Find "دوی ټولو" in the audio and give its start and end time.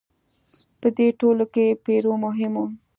0.95-1.45